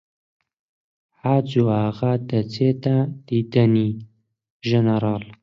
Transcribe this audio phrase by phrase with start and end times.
[1.21, 3.89] حاجۆ ئاغا دەچێتە دیدەنی
[4.67, 5.23] ژنەراڵ